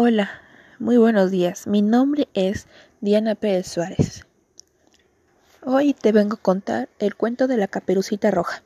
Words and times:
Hola, 0.00 0.30
muy 0.78 0.96
buenos 0.96 1.32
días. 1.32 1.66
Mi 1.66 1.82
nombre 1.82 2.28
es 2.32 2.68
Diana 3.00 3.34
Pérez 3.34 3.66
Suárez. 3.66 4.26
Hoy 5.66 5.92
te 5.92 6.12
vengo 6.12 6.34
a 6.34 6.40
contar 6.40 6.88
el 7.00 7.16
cuento 7.16 7.48
de 7.48 7.56
la 7.56 7.66
Caperucita 7.66 8.30
Roja. 8.30 8.62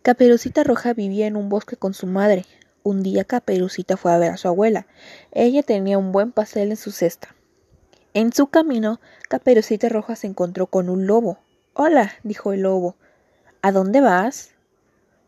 Caperucita 0.00 0.64
Roja 0.64 0.94
vivía 0.94 1.26
en 1.26 1.36
un 1.36 1.50
bosque 1.50 1.76
con 1.76 1.92
su 1.92 2.06
madre. 2.06 2.46
Un 2.82 3.02
día 3.02 3.24
Caperucita 3.24 3.98
fue 3.98 4.14
a 4.14 4.16
ver 4.16 4.30
a 4.30 4.38
su 4.38 4.48
abuela. 4.48 4.86
Ella 5.32 5.62
tenía 5.62 5.98
un 5.98 6.10
buen 6.10 6.32
pastel 6.32 6.70
en 6.70 6.78
su 6.78 6.90
cesta. 6.90 7.36
En 8.14 8.32
su 8.32 8.46
camino, 8.46 8.98
Caperucita 9.28 9.90
Roja 9.90 10.16
se 10.16 10.26
encontró 10.26 10.68
con 10.68 10.88
un 10.88 11.06
lobo. 11.06 11.36
Hola, 11.74 12.12
dijo 12.22 12.54
el 12.54 12.62
lobo. 12.62 12.96
¿A 13.60 13.72
dónde 13.72 14.00
vas? 14.00 14.52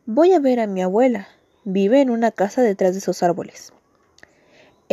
Voy 0.07 0.33
a 0.33 0.41
ver 0.41 0.59
a 0.59 0.67
mi 0.67 0.81
abuela. 0.81 1.29
Vive 1.65 2.01
en 2.01 2.09
una 2.09 2.31
casa 2.31 2.63
detrás 2.63 2.93
de 2.93 3.01
esos 3.01 3.23
árboles. 3.23 3.75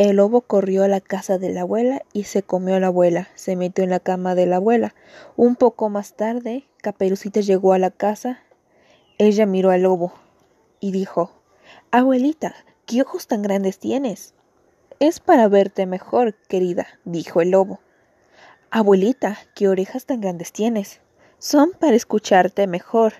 El 0.00 0.16
lobo 0.16 0.40
corrió 0.40 0.82
a 0.82 0.88
la 0.88 1.02
casa 1.02 1.36
de 1.36 1.50
la 1.50 1.60
abuela 1.60 2.00
y 2.14 2.24
se 2.24 2.42
comió 2.42 2.74
a 2.74 2.80
la 2.80 2.86
abuela. 2.86 3.28
Se 3.34 3.54
metió 3.54 3.84
en 3.84 3.90
la 3.90 4.00
cama 4.00 4.34
de 4.34 4.46
la 4.46 4.56
abuela. 4.56 4.94
Un 5.36 5.56
poco 5.56 5.90
más 5.90 6.14
tarde, 6.16 6.64
Caperucita 6.78 7.40
llegó 7.40 7.74
a 7.74 7.78
la 7.78 7.90
casa. 7.90 8.40
Ella 9.18 9.44
miró 9.44 9.68
al 9.68 9.82
lobo 9.82 10.14
y 10.80 10.90
dijo 10.92 11.32
Abuelita, 11.90 12.54
¿qué 12.86 13.02
ojos 13.02 13.26
tan 13.26 13.42
grandes 13.42 13.78
tienes? 13.78 14.32
Es 15.00 15.20
para 15.20 15.48
verte 15.48 15.84
mejor, 15.84 16.34
querida, 16.48 16.86
dijo 17.04 17.42
el 17.42 17.50
lobo. 17.50 17.80
Abuelita, 18.70 19.36
¿qué 19.54 19.68
orejas 19.68 20.06
tan 20.06 20.22
grandes 20.22 20.50
tienes? 20.50 21.02
Son 21.38 21.72
para 21.78 21.94
escucharte 21.94 22.66
mejor, 22.66 23.12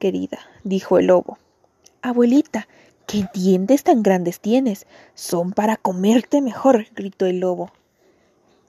querida, 0.00 0.40
dijo 0.64 0.98
el 0.98 1.06
lobo. 1.06 1.38
Abuelita, 2.02 2.66
¿Qué 3.06 3.28
dientes 3.32 3.84
tan 3.84 4.02
grandes 4.02 4.40
tienes? 4.40 4.84
Son 5.14 5.52
para 5.52 5.76
comerte 5.76 6.40
mejor, 6.40 6.86
gritó 6.96 7.26
el 7.26 7.38
lobo. 7.38 7.70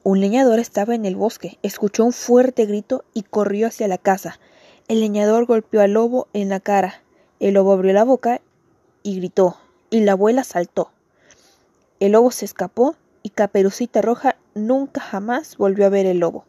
Un 0.03 0.21
leñador 0.21 0.59
estaba 0.59 0.93
en 0.93 1.05
el 1.05 1.15
bosque, 1.15 1.57
escuchó 1.63 2.05
un 2.05 2.13
fuerte 2.13 2.67
grito 2.67 3.03
y 3.15 3.23
corrió 3.23 3.65
hacia 3.65 3.87
la 3.87 3.97
casa. 3.97 4.39
El 4.87 4.99
leñador 4.99 5.47
golpeó 5.47 5.81
al 5.81 5.93
lobo 5.93 6.27
en 6.33 6.49
la 6.49 6.59
cara. 6.59 7.01
El 7.39 7.55
lobo 7.55 7.71
abrió 7.71 7.93
la 7.93 8.03
boca 8.03 8.41
y 9.01 9.15
gritó, 9.15 9.57
y 9.89 10.01
la 10.01 10.11
abuela 10.11 10.43
saltó. 10.43 10.91
El 11.99 12.11
lobo 12.11 12.29
se 12.29 12.45
escapó 12.45 12.95
y 13.23 13.31
Caperucita 13.31 14.03
Roja 14.03 14.37
nunca 14.53 15.01
jamás 15.01 15.57
volvió 15.57 15.87
a 15.87 15.89
ver 15.89 16.05
el 16.05 16.19
lobo. 16.19 16.45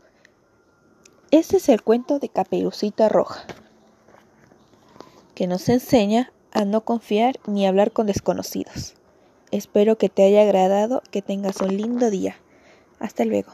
Este 1.30 1.56
es 1.56 1.70
el 1.70 1.82
cuento 1.82 2.18
de 2.18 2.28
Caperucita 2.28 3.08
Roja, 3.08 3.46
que 5.34 5.46
nos 5.46 5.70
enseña 5.70 6.32
a 6.52 6.64
no 6.64 6.82
confiar 6.82 7.38
ni 7.46 7.66
hablar 7.66 7.92
con 7.92 8.06
desconocidos. 8.06 8.94
Espero 9.50 9.96
que 9.96 10.08
te 10.08 10.24
haya 10.24 10.42
agradado, 10.42 11.02
que 11.10 11.22
tengas 11.22 11.60
un 11.60 11.76
lindo 11.76 12.10
día. 12.10 12.36
Hasta 12.98 13.24
luego. 13.24 13.52